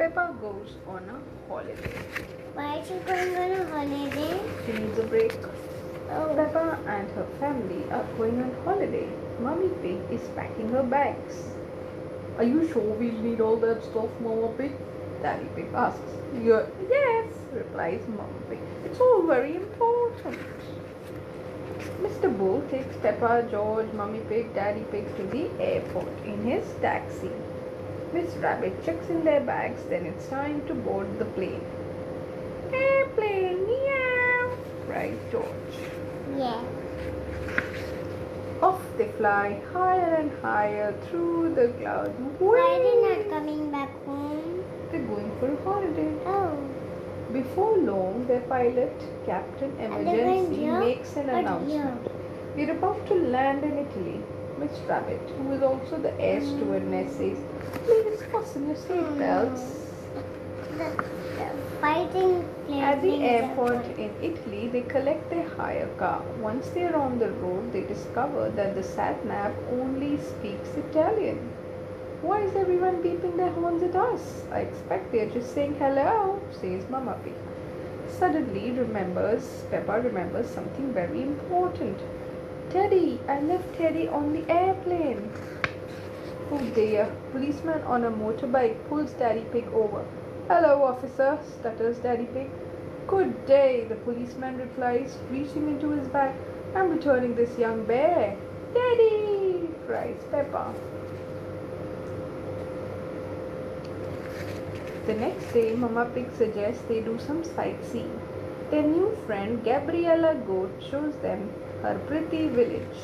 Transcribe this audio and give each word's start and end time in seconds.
Peppa 0.00 0.34
goes 0.40 0.76
on 0.88 1.02
a 1.10 1.46
holiday. 1.46 1.92
Why 2.54 2.78
is 2.78 2.88
she 2.88 2.94
going 3.04 3.36
on 3.36 3.50
a 3.52 3.66
holiday? 3.68 4.40
She 4.64 4.72
needs 4.72 4.98
a 4.98 5.02
break. 5.02 5.34
Oh, 6.10 6.32
Peppa 6.34 6.78
and 6.86 7.10
her 7.10 7.26
family 7.38 7.84
are 7.90 8.06
going 8.16 8.42
on 8.42 8.50
holiday. 8.64 9.06
Mummy 9.40 9.68
Pig 9.82 10.00
is 10.10 10.26
packing 10.34 10.70
her 10.70 10.82
bags. 10.82 11.42
Are 12.38 12.44
you 12.44 12.66
sure 12.72 12.80
we'll 12.80 13.12
need 13.12 13.42
all 13.42 13.58
that 13.58 13.84
stuff, 13.84 14.08
Mama 14.22 14.48
Pig? 14.56 14.72
Daddy 15.22 15.46
Pig 15.54 15.66
asks. 15.74 16.16
Yeah, 16.32 16.64
yes, 16.88 17.34
replies 17.52 18.00
Mama 18.08 18.40
Pig. 18.48 18.58
It's 18.86 18.98
all 19.00 19.26
very 19.26 19.56
important. 19.56 20.38
Mr. 22.00 22.34
Bull 22.38 22.64
takes 22.70 22.96
Peppa, 23.02 23.46
George, 23.50 23.92
Mummy 23.92 24.20
Pig, 24.30 24.54
Daddy 24.54 24.86
Pig 24.90 25.14
to 25.16 25.24
the 25.24 25.50
airport 25.60 26.24
in 26.24 26.42
his 26.42 26.64
taxi. 26.80 27.30
Miss 28.12 28.34
Rabbit 28.36 28.84
checks 28.84 29.08
in 29.08 29.24
their 29.24 29.40
bags, 29.40 29.82
then 29.88 30.04
it's 30.06 30.26
time 30.28 30.66
to 30.66 30.74
board 30.74 31.18
the 31.18 31.24
plane. 31.26 31.64
Airplane, 32.72 33.66
meow, 33.66 34.56
cries 34.86 35.18
George. 35.30 35.76
yeah. 36.36 36.62
Off 38.62 38.82
they 38.98 39.08
fly 39.12 39.58
higher 39.72 40.14
and 40.16 40.30
higher 40.42 40.92
through 41.08 41.54
the 41.54 41.68
clouds. 41.80 42.12
Why 42.38 42.58
are 42.58 42.82
they 42.82 43.22
not 43.22 43.30
coming 43.30 43.70
back 43.70 43.90
home? 44.04 44.64
They're 44.90 45.00
going 45.02 45.30
for 45.38 45.52
a 45.52 45.56
holiday. 45.64 46.12
Oh, 46.26 46.58
Before 47.32 47.78
long, 47.78 48.26
their 48.26 48.40
pilot, 48.40 48.92
Captain 49.24 49.70
Are 49.80 49.98
they 50.04 50.04
going 50.04 50.52
Emergency, 50.52 50.66
makes 50.66 51.16
an 51.16 51.30
announcement. 51.30 52.10
We're 52.56 52.72
about 52.72 53.06
to 53.06 53.14
land 53.14 53.64
in 53.64 53.78
Italy. 53.78 54.20
Miss 54.60 54.78
Rabbit, 54.86 55.20
who 55.38 55.52
is 55.52 55.62
also 55.62 55.98
the 55.98 56.12
air 56.20 56.40
stewardess, 56.42 57.16
says, 57.16 57.38
Please 57.84 58.22
fasten 58.30 58.66
your 58.66 58.76
seatbelts. 58.76 59.62
the, 60.14 60.22
the 60.76 61.52
fighting 61.80 62.44
At 62.68 63.00
the 63.00 63.14
airport 63.24 63.84
in 63.98 64.10
Italy, 64.22 64.68
they 64.68 64.82
collect 64.82 65.30
their 65.30 65.48
hire 65.48 65.88
car. 65.96 66.22
Once 66.40 66.68
they 66.68 66.84
are 66.84 66.94
on 66.94 67.18
the 67.18 67.30
road, 67.30 67.72
they 67.72 67.80
discover 67.84 68.50
that 68.50 68.74
the 68.74 68.82
sat 68.82 69.24
nav 69.24 69.54
only 69.72 70.18
speaks 70.18 70.68
Italian. 70.76 71.38
Why 72.20 72.42
is 72.42 72.54
everyone 72.54 73.02
beeping 73.02 73.36
their 73.38 73.50
horns 73.52 73.82
at 73.82 73.96
us? 73.96 74.44
I 74.52 74.60
expect 74.60 75.10
they're 75.10 75.30
just 75.30 75.54
saying 75.54 75.76
hello, 75.76 76.38
says 76.52 76.84
Mama 76.90 77.18
Pig. 77.24 77.32
Suddenly 78.18 78.72
remembers 78.72 79.64
Peppa 79.70 80.02
remembers 80.02 80.50
something 80.50 80.92
very 80.92 81.22
important. 81.22 81.98
Teddy, 82.70 83.18
I 83.26 83.40
left 83.40 83.74
Teddy 83.76 84.06
on 84.06 84.32
the 84.32 84.48
airplane. 84.48 85.28
Oh 86.52 86.64
dear, 86.72 87.12
policeman 87.32 87.82
on 87.82 88.04
a 88.04 88.10
motorbike 88.12 88.76
pulls 88.88 89.10
Daddy 89.14 89.44
Pig 89.50 89.66
over. 89.74 90.04
Hello, 90.46 90.84
officer, 90.84 91.40
stutters 91.58 91.98
Daddy 91.98 92.26
Pig. 92.26 92.48
Good 93.08 93.44
day, 93.44 93.86
the 93.88 93.96
policeman 93.96 94.56
replies, 94.58 95.18
reaching 95.32 95.66
into 95.68 95.90
his 95.90 96.06
bag. 96.06 96.32
I'm 96.76 96.90
returning 96.90 97.34
this 97.34 97.58
young 97.58 97.84
bear. 97.86 98.36
Daddy, 98.72 99.68
cries 99.88 100.22
Peppa. 100.30 100.72
The 105.06 105.14
next 105.14 105.52
day, 105.52 105.74
Mama 105.74 106.08
Pig 106.14 106.30
suggests 106.38 106.84
they 106.86 107.00
do 107.00 107.18
some 107.18 107.42
sightseeing. 107.42 108.20
Their 108.70 108.84
new 108.84 109.18
friend 109.26 109.64
Gabriella 109.64 110.36
Goat 110.46 110.70
shows 110.88 111.16
them 111.16 111.52
her 111.82 111.98
pretty 112.06 112.48
village. 112.48 113.00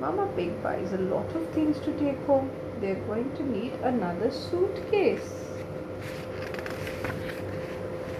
Mama 0.00 0.26
Pig 0.34 0.62
buys 0.62 0.92
a 0.92 0.98
lot 0.98 1.28
of 1.36 1.48
things 1.50 1.78
to 1.80 1.92
take 1.98 2.18
home. 2.24 2.50
They're 2.80 3.02
going 3.06 3.30
to 3.36 3.42
need 3.42 3.72
another 3.82 4.30
suitcase. 4.30 5.46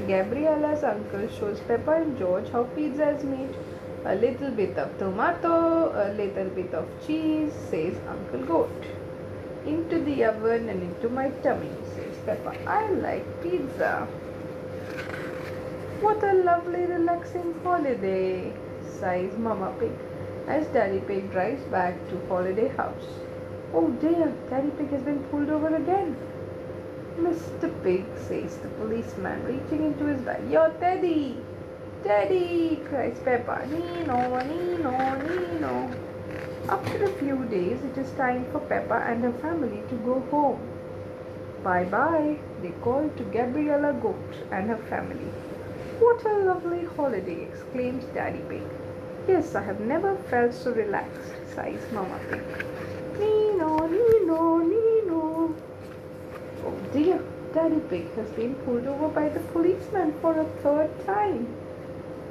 Gabriella's 0.07 0.85
uncle 0.85 1.29
shows 1.39 1.61
Peppa 1.61 1.93
and 2.03 2.19
George 2.19 2.49
how 2.51 2.65
pizza 2.65 3.11
is 3.11 3.25
made. 3.25 3.55
A 4.05 4.15
little 4.15 4.51
bit 4.51 4.79
of 4.79 4.97
tomato, 4.99 5.93
a 5.95 6.13
little 6.15 6.49
bit 6.51 6.73
of 6.75 6.89
cheese, 7.07 7.53
says 7.71 7.97
Uncle 8.09 8.45
Goat. 8.47 8.85
Into 9.67 10.01
the 10.01 10.25
oven 10.25 10.69
and 10.69 10.83
into 10.83 11.09
my 11.11 11.29
tummy, 11.43 11.71
says 11.95 12.17
Peppa. 12.25 12.57
I 12.67 12.89
like 12.91 13.43
pizza. 13.43 14.07
What 16.01 16.23
a 16.25 16.33
lovely, 16.33 16.87
relaxing 16.87 17.55
holiday, 17.63 18.53
sighs 19.01 19.37
Mama 19.39 19.75
Pig 19.81 19.93
as 20.47 20.67
Daddy 20.69 21.01
Pig 21.01 21.31
drives 21.33 21.63
back 21.75 21.95
to 22.11 22.21
holiday 22.29 22.69
house. 22.69 23.07
Oh 23.73 23.89
dear, 24.03 24.33
Daddy 24.51 24.71
Pig 24.71 24.91
has 24.91 25.03
been 25.03 25.23
pulled 25.31 25.49
over 25.49 25.75
again. 25.75 26.17
Mr. 27.19 27.71
Pig, 27.85 28.05
says 28.17 28.57
the 28.59 28.69
policeman, 28.81 29.45
reaching 29.45 29.85
into 29.87 30.07
his 30.07 30.21
bag. 30.23 30.51
Your 30.51 30.71
Teddy! 30.81 31.37
Teddy! 32.03 32.81
cries 32.89 33.19
Peppa. 33.25 33.67
Nino, 33.69 34.19
Nino, 34.51 34.95
Nino. 35.29 35.95
After 36.69 37.05
a 37.05 37.13
few 37.21 37.45
days, 37.45 37.85
it 37.85 37.97
is 37.99 38.11
time 38.13 38.45
for 38.53 38.61
Peppa 38.61 39.05
and 39.07 39.23
her 39.25 39.33
family 39.45 39.83
to 39.89 39.97
go 39.97 40.21
home. 40.31 40.61
Bye 41.63 41.85
bye, 41.85 42.39
they 42.63 42.71
call 42.83 43.09
to 43.17 43.25
Gabriella 43.25 43.93
Goat 43.93 44.35
and 44.51 44.71
her 44.71 44.83
family. 44.89 45.31
What 45.99 46.25
a 46.25 46.39
lovely 46.39 46.87
holiday, 46.97 47.43
exclaims 47.43 48.05
Daddy 48.15 48.43
Pig. 48.49 48.63
Yes, 49.29 49.55
I 49.55 49.63
have 49.63 49.81
never 49.81 50.17
felt 50.31 50.55
so 50.55 50.73
relaxed, 50.73 51.33
sighs 51.55 51.81
Mama 51.93 52.19
Pig. 52.31 52.43
Nino, 53.19 53.87
Nino, 53.87 54.59
Nino. 54.59 55.55
Oh 56.65 56.79
dear, 56.93 57.23
Daddy 57.53 57.81
Pig 57.89 58.15
has 58.15 58.31
been 58.31 58.55
pulled 58.57 58.87
over 58.87 59.09
by 59.09 59.29
the 59.29 59.41
policeman 59.53 60.15
for 60.21 60.39
a 60.39 60.45
third 60.63 60.91
time. 61.07 61.47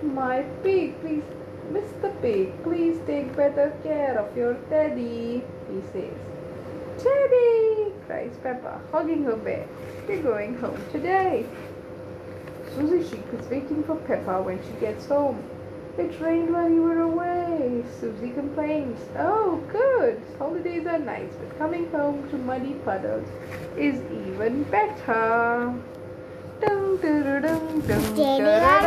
My 0.01 0.44
pig, 0.63 1.00
please, 1.01 1.23
Mr. 1.72 2.09
Pig, 2.22 2.63
please 2.63 2.97
take 3.06 3.35
better 3.35 3.73
care 3.83 4.17
of 4.17 4.35
your 4.35 4.56
Teddy, 4.69 5.44
he 5.69 5.81
says. 5.94 6.17
Teddy, 6.97 7.94
cries 8.07 8.35
Peppa, 8.41 8.81
hugging 8.91 9.23
her 9.25 9.35
bear. 9.35 9.67
We're 10.07 10.23
going 10.23 10.57
home 10.57 10.81
today. 10.91 11.45
Susie 12.75 13.07
Sheep 13.09 13.33
is 13.33 13.47
waiting 13.47 13.83
for 13.83 13.95
Peppa 13.95 14.41
when 14.41 14.59
she 14.63 14.71
gets 14.79 15.06
home. 15.06 15.44
It 15.99 16.17
rained 16.21 16.53
while 16.53 16.69
you 16.69 16.81
were 16.81 17.01
away, 17.01 17.83
Susie 17.99 18.29
complains. 18.31 18.97
Oh, 19.17 19.61
good. 19.69 20.21
Holidays 20.37 20.87
are 20.87 20.97
nice, 20.97 21.33
but 21.33 21.57
coming 21.57 21.91
home 21.91 22.29
to 22.29 22.37
muddy 22.37 22.75
puddles 22.85 23.27
is 23.75 24.01
even 24.25 24.63
better. 24.63 25.73
Dum, 26.61 26.97
dum, 27.01 27.41
dum, 27.41 27.81
dum, 27.81 28.15
Daddy 28.15 28.78